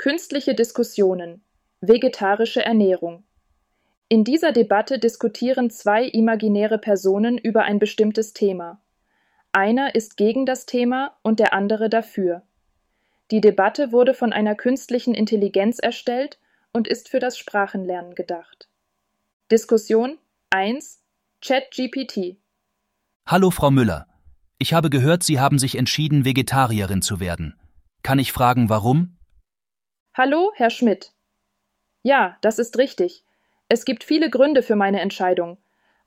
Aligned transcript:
Künstliche 0.00 0.54
Diskussionen. 0.54 1.42
Vegetarische 1.82 2.64
Ernährung. 2.64 3.22
In 4.08 4.24
dieser 4.24 4.50
Debatte 4.50 4.98
diskutieren 4.98 5.68
zwei 5.68 6.06
imaginäre 6.06 6.78
Personen 6.78 7.36
über 7.36 7.64
ein 7.64 7.78
bestimmtes 7.78 8.32
Thema. 8.32 8.80
Einer 9.52 9.94
ist 9.94 10.16
gegen 10.16 10.46
das 10.46 10.64
Thema 10.64 11.18
und 11.20 11.38
der 11.38 11.52
andere 11.52 11.90
dafür. 11.90 12.40
Die 13.30 13.42
Debatte 13.42 13.92
wurde 13.92 14.14
von 14.14 14.32
einer 14.32 14.54
künstlichen 14.54 15.12
Intelligenz 15.12 15.78
erstellt 15.78 16.38
und 16.72 16.88
ist 16.88 17.10
für 17.10 17.18
das 17.18 17.36
Sprachenlernen 17.36 18.14
gedacht. 18.14 18.70
Diskussion 19.50 20.16
1 20.48 21.02
ChatGPT 21.42 22.38
Hallo 23.26 23.50
Frau 23.50 23.70
Müller. 23.70 24.06
Ich 24.56 24.72
habe 24.72 24.88
gehört, 24.88 25.22
Sie 25.24 25.38
haben 25.38 25.58
sich 25.58 25.76
entschieden, 25.76 26.24
Vegetarierin 26.24 27.02
zu 27.02 27.20
werden. 27.20 27.60
Kann 28.02 28.18
ich 28.18 28.32
fragen, 28.32 28.70
warum? 28.70 29.18
Hallo, 30.12 30.50
Herr 30.56 30.70
Schmidt. 30.70 31.12
Ja, 32.02 32.36
das 32.40 32.58
ist 32.58 32.78
richtig. 32.78 33.24
Es 33.68 33.84
gibt 33.84 34.02
viele 34.02 34.28
Gründe 34.28 34.64
für 34.64 34.74
meine 34.74 35.00
Entscheidung. 35.00 35.56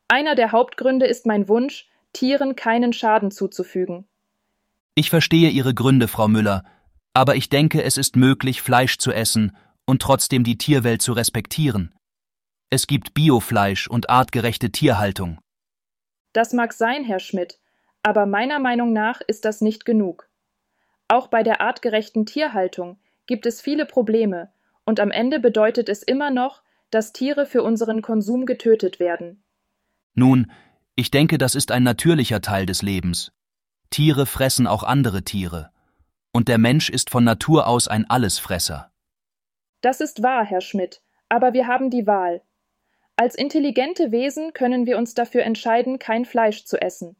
Einer 0.10 0.36
der 0.36 0.52
Hauptgründe 0.52 1.06
ist 1.06 1.26
mein 1.26 1.48
Wunsch, 1.48 1.88
Tieren 2.12 2.58
keinen 2.58 2.92
Schaden 2.92 3.32
zuzufügen. 3.32 4.06
Ich 4.94 5.10
verstehe 5.10 5.50
Ihre 5.50 5.74
Gründe, 5.74 6.10
Frau 6.10 6.28
Müller, 6.28 6.66
aber 7.14 7.36
ich 7.36 7.48
denke, 7.48 7.82
es 7.82 7.98
ist 7.98 8.18
möglich, 8.18 8.62
Fleisch 8.62 8.98
zu 8.98 9.14
essen 9.14 9.56
und 9.86 10.02
trotzdem 10.02 10.44
die 10.44 10.58
Tierwelt 10.58 11.02
zu 11.02 11.14
respektieren. 11.14 11.96
Es 12.70 12.88
gibt 12.88 13.14
Biofleisch 13.14 13.88
und 13.88 14.10
artgerechte 14.10 14.70
Tierhaltung. 14.72 15.40
Das 16.34 16.52
mag 16.52 16.74
sein, 16.74 17.06
Herr 17.06 17.20
Schmidt, 17.20 17.58
aber 18.04 18.26
meiner 18.26 18.60
Meinung 18.60 18.92
nach 18.92 19.22
ist 19.22 19.46
das 19.46 19.62
nicht 19.62 19.86
genug. 19.86 20.28
Auch 21.08 21.28
bei 21.28 21.42
der 21.42 21.62
artgerechten 21.62 22.26
Tierhaltung 22.26 22.98
gibt 23.26 23.46
es 23.46 23.62
viele 23.62 23.86
Probleme, 23.86 24.52
und 24.86 25.00
am 25.00 25.12
Ende 25.12 25.40
bedeutet 25.40 25.90
es 25.90 26.04
immer 26.04 26.30
noch, 26.30 26.62
dass 26.90 27.14
Tiere 27.14 27.46
für 27.46 27.64
unseren 27.64 28.02
Konsum 28.02 28.46
getötet 28.46 29.00
werden. 29.00 29.44
Nun, 30.14 30.52
ich 30.96 31.10
denke, 31.10 31.38
das 31.38 31.56
ist 31.56 31.72
ein 31.72 31.84
natürlicher 31.84 32.42
Teil 32.42 32.66
des 32.66 32.82
Lebens. 32.82 33.32
Tiere 33.90 34.26
fressen 34.26 34.68
auch 34.68 34.84
andere 34.84 35.24
Tiere. 35.24 35.72
Und 36.32 36.48
der 36.48 36.58
Mensch 36.58 36.90
ist 36.90 37.10
von 37.10 37.24
Natur 37.24 37.68
aus 37.68 37.88
ein 37.88 38.10
Allesfresser. 38.10 38.92
Das 39.82 40.02
ist 40.02 40.24
wahr, 40.24 40.46
Herr 40.46 40.62
Schmidt, 40.62 41.02
aber 41.30 41.54
wir 41.54 41.68
haben 41.68 41.90
die 41.90 42.08
Wahl. 42.08 42.42
Als 43.16 43.36
intelligente 43.36 44.12
Wesen 44.12 44.54
können 44.54 44.86
wir 44.86 44.98
uns 44.98 45.14
dafür 45.14 45.44
entscheiden, 45.44 46.00
kein 46.00 46.26
Fleisch 46.26 46.66
zu 46.66 46.82
essen. 46.82 47.16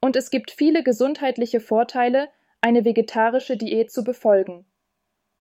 Und 0.00 0.16
es 0.16 0.30
gibt 0.30 0.50
viele 0.50 0.82
gesundheitliche 0.82 1.60
Vorteile, 1.60 2.28
eine 2.60 2.84
vegetarische 2.84 3.56
Diät 3.56 3.90
zu 3.90 4.04
befolgen. 4.04 4.66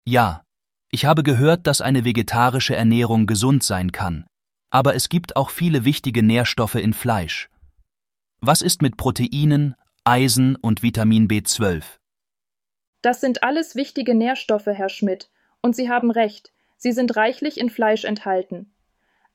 Ja, 0.05 0.43
ich 0.91 1.05
habe 1.05 1.23
gehört, 1.23 1.67
dass 1.67 1.81
eine 1.81 2.05
vegetarische 2.05 2.75
Ernährung 2.75 3.27
gesund 3.27 3.63
sein 3.63 3.91
kann, 3.91 4.25
aber 4.71 4.95
es 4.95 5.09
gibt 5.09 5.35
auch 5.35 5.49
viele 5.49 5.85
wichtige 5.85 6.23
Nährstoffe 6.23 6.75
in 6.75 6.93
Fleisch. 6.93 7.49
Was 8.41 8.61
ist 8.61 8.81
mit 8.81 8.97
Proteinen, 8.97 9.75
Eisen 10.03 10.55
und 10.55 10.81
Vitamin 10.81 11.27
B12? 11.27 11.83
Das 13.01 13.21
sind 13.21 13.43
alles 13.43 13.75
wichtige 13.75 14.15
Nährstoffe, 14.15 14.65
Herr 14.65 14.89
Schmidt, 14.89 15.29
und 15.61 15.75
Sie 15.75 15.89
haben 15.89 16.11
recht, 16.11 16.51
sie 16.77 16.91
sind 16.91 17.15
reichlich 17.15 17.59
in 17.59 17.69
Fleisch 17.69 18.05
enthalten. 18.05 18.73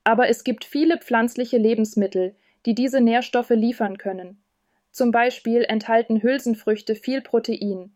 Aber 0.02 0.28
es 0.28 0.44
gibt 0.44 0.64
viele 0.64 0.98
pflanzliche 0.98 1.58
Lebensmittel, 1.58 2.34
die 2.66 2.74
diese 2.74 3.00
Nährstoffe 3.00 3.50
liefern 3.50 3.98
können. 3.98 4.42
Zum 4.90 5.10
Beispiel 5.10 5.62
enthalten 5.62 6.22
Hülsenfrüchte 6.22 6.94
viel 6.94 7.20
Protein, 7.20 7.92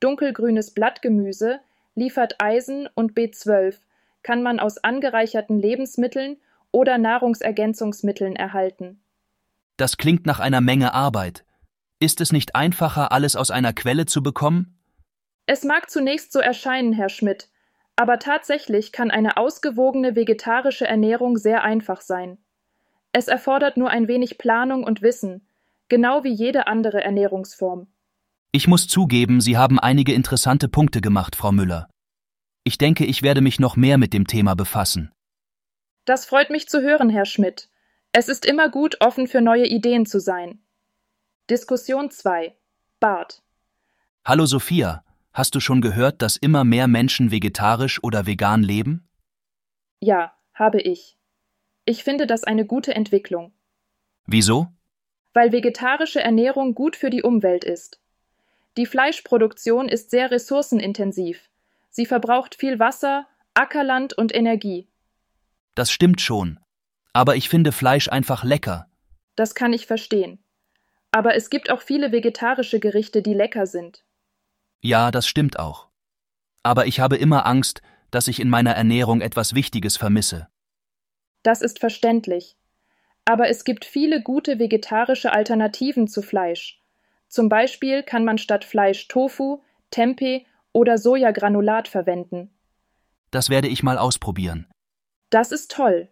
dunkelgrünes 0.00 0.72
Blattgemüse 0.72 1.60
liefert 1.94 2.36
Eisen 2.38 2.88
und 2.94 3.12
B12, 3.12 3.78
kann 4.22 4.42
man 4.42 4.60
aus 4.60 4.78
angereicherten 4.78 5.58
Lebensmitteln 5.58 6.38
oder 6.70 6.98
Nahrungsergänzungsmitteln 6.98 8.36
erhalten. 8.36 9.02
Das 9.76 9.96
klingt 9.96 10.26
nach 10.26 10.40
einer 10.40 10.60
Menge 10.60 10.94
Arbeit. 10.94 11.44
Ist 11.98 12.20
es 12.20 12.32
nicht 12.32 12.54
einfacher, 12.54 13.12
alles 13.12 13.36
aus 13.36 13.50
einer 13.50 13.72
Quelle 13.72 14.06
zu 14.06 14.22
bekommen? 14.22 14.78
Es 15.46 15.64
mag 15.64 15.90
zunächst 15.90 16.32
so 16.32 16.38
erscheinen, 16.38 16.92
Herr 16.92 17.08
Schmidt, 17.08 17.48
aber 17.96 18.18
tatsächlich 18.18 18.92
kann 18.92 19.10
eine 19.10 19.36
ausgewogene 19.36 20.16
vegetarische 20.16 20.86
Ernährung 20.86 21.36
sehr 21.36 21.62
einfach 21.62 22.00
sein. 22.00 22.38
Es 23.12 23.28
erfordert 23.28 23.76
nur 23.76 23.90
ein 23.90 24.08
wenig 24.08 24.38
Planung 24.38 24.84
und 24.84 25.02
Wissen, 25.02 25.46
genau 25.88 26.24
wie 26.24 26.32
jede 26.32 26.66
andere 26.66 27.02
Ernährungsform. 27.04 27.88
Ich 28.52 28.68
muss 28.68 28.86
zugeben, 28.86 29.40
Sie 29.40 29.56
haben 29.56 29.78
einige 29.78 30.12
interessante 30.12 30.68
Punkte 30.68 31.00
gemacht, 31.00 31.36
Frau 31.36 31.52
Müller. 31.52 31.88
Ich 32.64 32.78
denke, 32.78 33.04
ich 33.04 33.22
werde 33.22 33.40
mich 33.40 33.58
noch 33.58 33.76
mehr 33.76 33.98
mit 33.98 34.12
dem 34.12 34.26
Thema 34.26 34.54
befassen. 34.54 35.12
Das 36.04 36.24
freut 36.24 36.50
mich 36.50 36.68
zu 36.68 36.80
hören, 36.80 37.10
Herr 37.10 37.24
Schmidt. 37.24 37.68
Es 38.12 38.28
ist 38.28 38.44
immer 38.44 38.68
gut, 38.68 38.96
offen 39.00 39.26
für 39.26 39.40
neue 39.40 39.66
Ideen 39.66 40.06
zu 40.06 40.20
sein. 40.20 40.62
Diskussion 41.50 42.10
2. 42.10 42.56
Bart. 43.00 43.42
Hallo 44.24 44.46
Sophia, 44.46 45.04
hast 45.32 45.54
du 45.54 45.60
schon 45.60 45.80
gehört, 45.80 46.22
dass 46.22 46.36
immer 46.36 46.62
mehr 46.62 46.86
Menschen 46.86 47.32
vegetarisch 47.32 48.02
oder 48.04 48.26
vegan 48.26 48.62
leben? 48.62 49.08
Ja, 49.98 50.32
habe 50.54 50.80
ich. 50.80 51.16
Ich 51.84 52.04
finde 52.04 52.28
das 52.28 52.44
eine 52.44 52.64
gute 52.64 52.94
Entwicklung. 52.94 53.52
Wieso? 54.26 54.68
Weil 55.32 55.50
vegetarische 55.50 56.20
Ernährung 56.20 56.74
gut 56.74 56.94
für 56.94 57.10
die 57.10 57.22
Umwelt 57.22 57.64
ist. 57.64 58.00
Die 58.76 58.86
Fleischproduktion 58.86 59.88
ist 59.88 60.10
sehr 60.10 60.30
ressourcenintensiv. 60.30 61.50
Sie 61.92 62.06
verbraucht 62.06 62.54
viel 62.54 62.78
Wasser, 62.78 63.28
Ackerland 63.52 64.14
und 64.14 64.34
Energie. 64.34 64.88
Das 65.74 65.92
stimmt 65.92 66.22
schon. 66.22 66.58
Aber 67.12 67.36
ich 67.36 67.50
finde 67.50 67.70
Fleisch 67.70 68.08
einfach 68.08 68.44
lecker. 68.44 68.88
Das 69.36 69.54
kann 69.54 69.74
ich 69.74 69.86
verstehen. 69.86 70.42
Aber 71.10 71.34
es 71.34 71.50
gibt 71.50 71.70
auch 71.70 71.82
viele 71.82 72.10
vegetarische 72.10 72.80
Gerichte, 72.80 73.20
die 73.20 73.34
lecker 73.34 73.66
sind. 73.66 74.04
Ja, 74.80 75.10
das 75.10 75.26
stimmt 75.26 75.58
auch. 75.58 75.88
Aber 76.62 76.86
ich 76.86 76.98
habe 76.98 77.16
immer 77.16 77.44
Angst, 77.44 77.82
dass 78.10 78.26
ich 78.26 78.40
in 78.40 78.48
meiner 78.48 78.72
Ernährung 78.72 79.20
etwas 79.20 79.54
Wichtiges 79.54 79.98
vermisse. 79.98 80.48
Das 81.42 81.60
ist 81.60 81.78
verständlich. 81.78 82.56
Aber 83.26 83.50
es 83.50 83.64
gibt 83.64 83.84
viele 83.84 84.22
gute 84.22 84.58
vegetarische 84.58 85.32
Alternativen 85.32 86.08
zu 86.08 86.22
Fleisch. 86.22 86.80
Zum 87.28 87.50
Beispiel 87.50 88.02
kann 88.02 88.24
man 88.24 88.38
statt 88.38 88.64
Fleisch 88.64 89.08
Tofu, 89.08 89.62
Tempeh 89.90 90.46
oder 90.72 90.98
Sojagranulat 90.98 91.88
verwenden. 91.88 92.50
Das 93.30 93.50
werde 93.50 93.68
ich 93.68 93.82
mal 93.82 93.98
ausprobieren. 93.98 94.66
Das 95.30 95.52
ist 95.52 95.70
toll. 95.70 96.08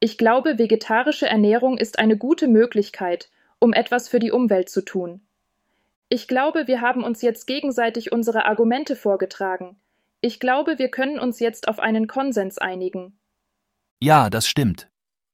Ich 0.00 0.18
glaube, 0.18 0.58
vegetarische 0.58 1.28
Ernährung 1.28 1.78
ist 1.78 1.98
eine 1.98 2.16
gute 2.16 2.48
Möglichkeit, 2.48 3.30
um 3.58 3.72
etwas 3.72 4.08
für 4.08 4.18
die 4.18 4.32
Umwelt 4.32 4.70
zu 4.70 4.82
tun. 4.82 5.20
Ich 6.08 6.26
glaube, 6.26 6.66
wir 6.66 6.80
haben 6.80 7.04
uns 7.04 7.22
jetzt 7.22 7.46
gegenseitig 7.46 8.10
unsere 8.10 8.46
Argumente 8.46 8.96
vorgetragen. 8.96 9.76
Ich 10.20 10.40
glaube, 10.40 10.78
wir 10.78 10.90
können 10.90 11.20
uns 11.20 11.38
jetzt 11.38 11.68
auf 11.68 11.78
einen 11.78 12.06
Konsens 12.08 12.58
einigen. 12.58 13.18
Ja, 14.02 14.28
das 14.28 14.48
stimmt. 14.48 14.88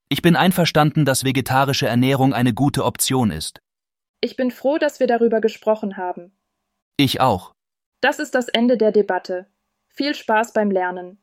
Ich 0.08 0.22
bin 0.22 0.36
einverstanden, 0.36 1.04
dass 1.04 1.24
vegetarische 1.24 1.86
Ernährung 1.86 2.34
eine 2.34 2.52
gute 2.52 2.84
Option 2.84 3.30
ist. 3.30 3.60
Ich 4.20 4.36
bin 4.36 4.50
froh, 4.50 4.78
dass 4.78 5.00
wir 5.00 5.06
darüber 5.06 5.40
gesprochen 5.40 5.96
haben. 5.96 6.32
Ich 6.96 7.20
auch. 7.20 7.55
Das 8.00 8.18
ist 8.18 8.34
das 8.34 8.48
Ende 8.48 8.76
der 8.76 8.92
Debatte. 8.92 9.46
Viel 9.88 10.14
Spaß 10.14 10.52
beim 10.52 10.70
Lernen. 10.70 11.22